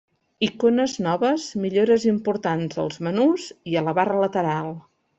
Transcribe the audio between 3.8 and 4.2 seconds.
a la